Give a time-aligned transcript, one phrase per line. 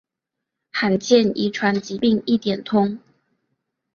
[0.71, 2.97] 罕见遗传疾病一点通